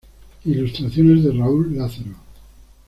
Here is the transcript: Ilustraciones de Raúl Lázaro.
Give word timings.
Ilustraciones 0.45 1.23
de 1.23 1.31
Raúl 1.31 1.77
Lázaro. 1.77 2.15